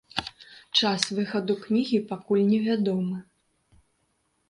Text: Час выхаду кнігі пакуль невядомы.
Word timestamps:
Час 0.79 1.01
выхаду 1.19 1.53
кнігі 1.67 1.99
пакуль 2.15 2.45
невядомы. 2.51 3.17